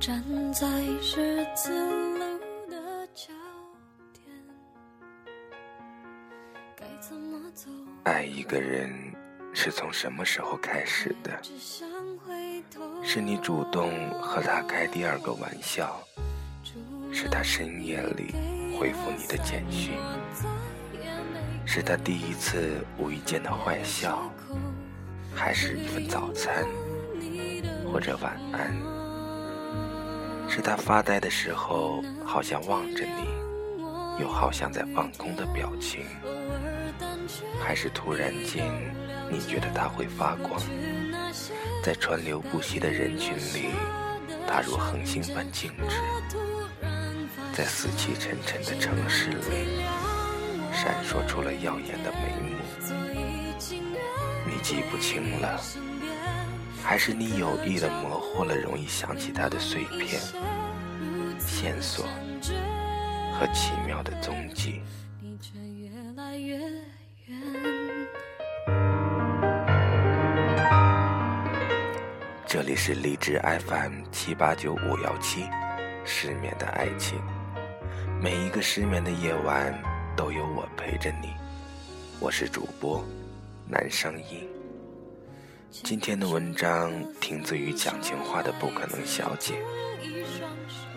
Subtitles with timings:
[0.00, 0.22] 站
[0.52, 0.68] 在
[1.02, 2.20] 十字路
[2.70, 3.32] 的交
[4.12, 4.32] 点，
[6.76, 7.68] 该怎么走？
[8.04, 8.92] 爱一个人
[9.52, 11.36] 是从什么时候开始的？
[13.02, 13.90] 是你主动
[14.20, 16.00] 和他开第二个玩笑，
[17.12, 18.32] 是他深夜里
[18.78, 19.94] 回复你的简讯，
[21.66, 24.30] 是他第一次无意间的坏笑，
[25.34, 26.64] 还是一份早餐，
[27.92, 28.97] 或者晚安？
[30.48, 33.28] 是他发呆的时候，好像望着你，
[34.20, 36.04] 又好像在放空的表情，
[37.62, 38.64] 还是突然间
[39.30, 40.60] 你觉得他会发光，
[41.82, 43.70] 在川流不息的人群里，
[44.46, 45.96] 他如恒星般静止，
[47.52, 49.82] 在死气沉沉的城市里，
[50.72, 52.56] 闪烁出了耀眼的眉目。
[54.46, 55.60] 你记不清了。
[56.82, 60.20] 还是你有意的模糊了容易想起他的碎片、
[61.38, 62.06] 线索
[63.34, 64.80] 和奇妙的踪迹。
[72.46, 75.44] 这里是荔枝 FM 七八九五幺七，
[76.04, 77.20] 失眠的爱情。
[78.20, 79.72] 每一个失眠的夜晚
[80.16, 81.28] 都有我陪着你。
[82.18, 83.04] 我是主播
[83.68, 84.57] 南声音。
[85.70, 89.54] 今天的文章听自于讲情话的不可能小姐。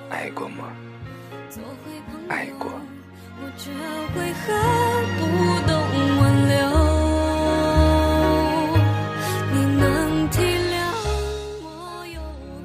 [0.10, 0.72] 爱过吗？
[2.30, 2.72] 爱过。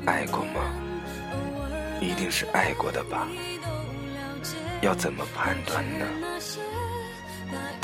[0.06, 0.60] 爱过吗？
[2.00, 3.26] 一定是爱过的吧？
[4.80, 6.06] 要怎么判断呢？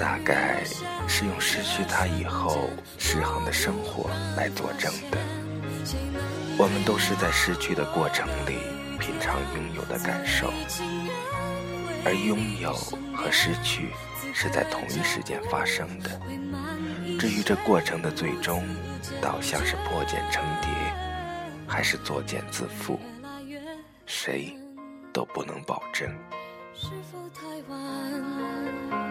[0.02, 0.64] 大概
[1.06, 2.68] 是用失去他以后
[2.98, 5.18] 失衡的生活来作证的。
[6.58, 8.56] 我们都是在失去的过程里
[8.98, 10.52] 品尝拥有的感受，
[12.04, 12.72] 而拥有
[13.14, 13.90] 和失去
[14.34, 16.20] 是在同一时间发生的。
[17.16, 18.60] 至于这过程的最终
[19.20, 20.68] 导向是破茧成蝶，
[21.64, 22.98] 还是作茧自缚，
[24.04, 24.52] 谁
[25.12, 26.10] 都不能保证。
[26.74, 29.01] 是否太晚？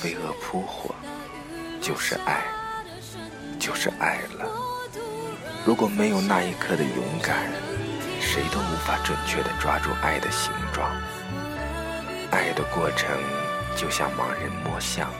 [0.00, 0.94] 飞蛾扑火，
[1.78, 2.42] 就是爱，
[3.58, 4.48] 就是爱了。
[5.66, 7.50] 如果没有那一刻的勇敢，
[8.18, 10.90] 谁都无法准确的抓住爱的形状。
[12.30, 13.10] 爱的过程
[13.76, 15.10] 就像盲人摸象，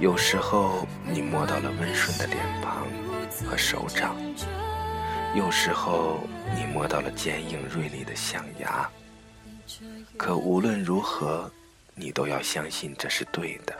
[0.00, 2.86] 有时候你摸到了温顺的脸庞
[3.46, 4.16] 和手掌。
[5.34, 6.20] 有时候
[6.56, 8.88] 你摸到了坚硬锐利的象牙，
[10.16, 11.52] 可无论如何，
[11.98, 13.76] 你都要相信这是对的。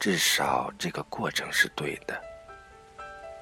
[0.00, 2.20] 至少这个过程是对的，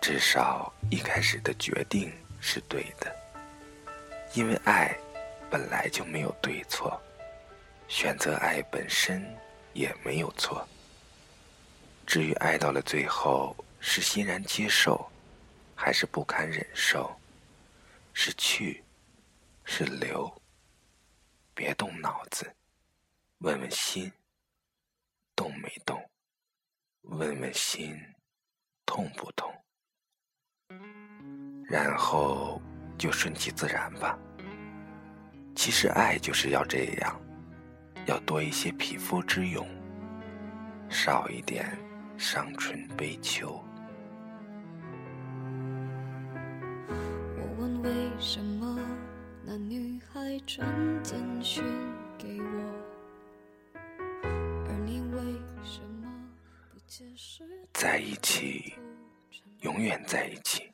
[0.01, 3.15] 至少一开始的决定是对的。
[4.35, 4.97] 因为爱
[5.51, 7.01] 本来就没有对错，
[7.89, 9.25] 选择爱本身
[9.73, 10.67] 也没有错。
[12.07, 15.09] 至于爱到了最后是欣然接受。
[15.75, 17.11] 还是不堪忍受，
[18.13, 18.85] 是去，
[19.65, 20.33] 是留。
[21.55, 22.49] 别动脑子，
[23.43, 24.09] 问问心，
[25.35, 26.01] 动没动？
[27.01, 27.93] 问问心，
[28.87, 29.53] 痛不痛？
[31.65, 32.63] 然后
[32.97, 34.17] 就顺其自然吧。
[35.57, 37.21] 其实爱就是要这样，
[38.07, 39.67] 要多一些匹夫之勇，
[40.89, 41.77] 少一点
[42.17, 43.61] 伤春悲秋。
[47.37, 47.91] 我问为
[48.21, 48.79] 什么？
[49.45, 50.65] 那女孩传
[51.03, 51.65] 简讯
[52.17, 52.52] 给我，
[57.73, 58.75] 在一起，
[59.61, 60.71] 永远在一起，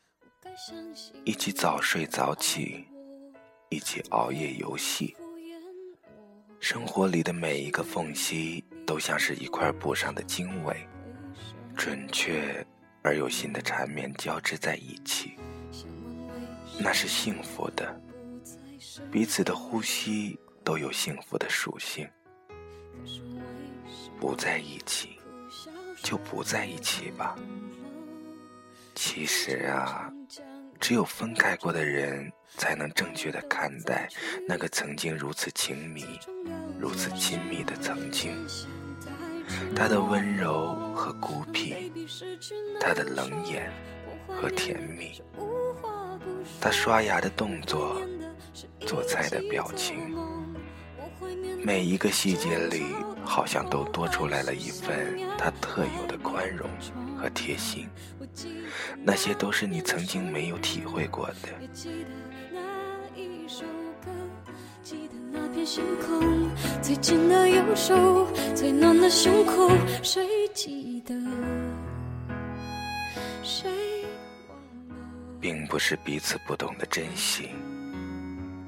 [1.24, 2.84] 一起早睡早起，
[3.68, 5.16] 一起熬夜游戏。
[6.58, 10.88] 生活里的每一个缝隙，都像是一块布上的经纬，
[11.76, 12.66] 准确
[13.02, 15.36] 而有心的缠绵交织在一起。
[16.80, 18.00] 那是幸福的，
[19.12, 22.08] 彼此的呼吸都有幸福的属性。
[24.18, 25.17] 不在一起，
[26.02, 27.36] 就不在一起吧。
[28.94, 30.12] 其实啊，
[30.80, 34.08] 只有分开过的人，才能正确的看待
[34.46, 36.04] 那个曾经如此情迷、
[36.78, 38.32] 如此亲密的曾经。
[39.74, 41.92] 他的温柔和孤僻，
[42.80, 43.72] 他的冷眼
[44.26, 45.22] 和甜蜜。
[46.60, 48.00] 他刷牙的动作，
[48.80, 50.16] 做菜的表情，
[51.62, 52.82] 每一个细节里，
[53.28, 56.68] 好像都多出来了一份他特有的宽容
[57.16, 57.86] 和贴心。
[59.04, 61.48] 那些都是你曾经没有体会过的。
[65.68, 66.48] 星空
[66.80, 69.68] 最近的右手最暖的胸口
[70.02, 71.14] 谁记得
[73.42, 73.70] 谁
[75.38, 77.50] 并不是彼此不懂得珍惜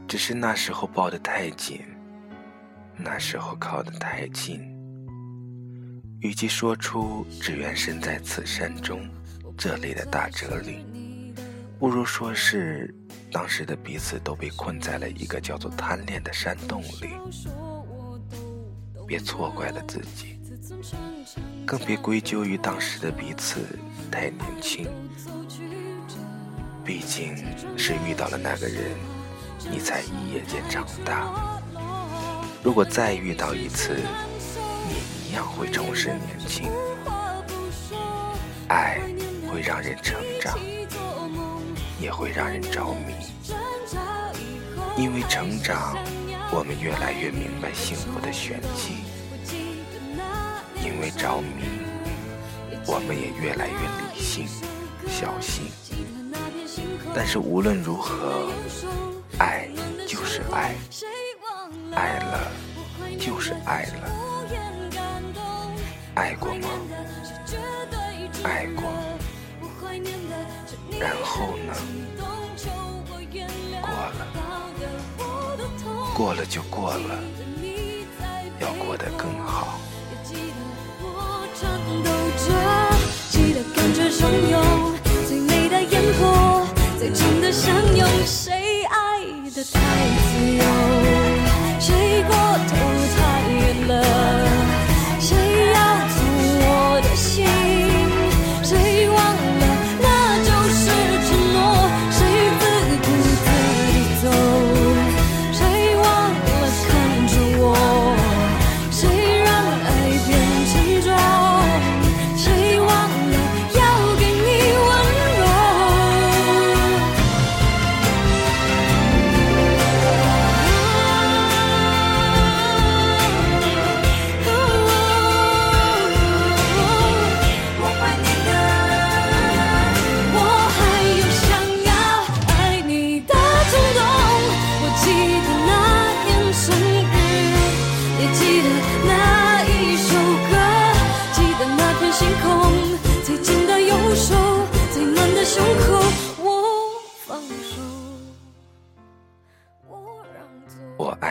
[0.07, 1.81] 只是那时候抱得太紧
[3.03, 4.61] 那时候靠得太近
[6.21, 9.01] 与其说出只愿身在此山中
[9.57, 10.85] 这类的大哲理
[11.79, 12.95] 不如说是
[13.33, 17.11] 当时的彼此都被困在了一个叫做贪恋的山洞里，
[19.07, 20.39] 别错怪了自己，
[21.65, 23.61] 更别归咎于当时的彼此
[24.11, 24.87] 太年轻。
[26.85, 27.37] 毕竟
[27.79, 28.83] 是遇到了那个人，
[29.71, 31.60] 你才一夜间长大。
[32.63, 33.97] 如果再遇到一次，
[34.89, 36.71] 你一样会重拾年轻。
[38.69, 39.01] 爱
[39.51, 40.59] 会让人成长。
[42.01, 43.13] 也会让人着迷，
[44.97, 45.99] 因为成长，
[46.51, 48.95] 我们越来越明白幸福的玄机；
[50.83, 51.65] 因为着迷，
[52.87, 54.47] 我们也越来越理性、
[55.09, 55.67] 小心。
[57.15, 58.51] 但是无论如何，
[59.37, 59.69] 爱
[60.09, 60.75] 就是爱，
[62.01, 62.51] 爱了
[63.19, 64.09] 就是爱了。
[66.15, 66.69] 爱过吗？
[68.43, 68.91] 爱过。
[70.99, 71.75] 然后呢？
[73.83, 74.27] 过了，
[76.15, 77.19] 过了就过了，
[78.61, 79.79] 要过得更好。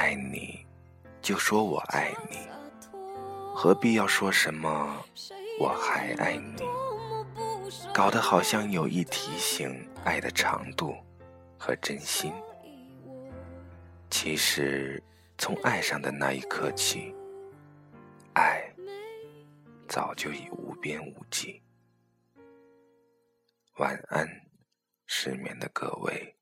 [0.09, 0.65] 爱你，
[1.21, 2.37] 就说我爱你，
[3.53, 5.05] 何必要说什么
[5.59, 6.63] 我还爱你？
[7.93, 10.95] 搞得好像有意提醒爱的长度
[11.59, 12.33] 和真心。
[14.09, 14.99] 其实
[15.37, 17.13] 从爱上的那一刻起，
[18.33, 18.67] 爱
[19.87, 21.61] 早就已无边无际。
[23.77, 24.27] 晚安，
[25.05, 26.35] 失眠的各位。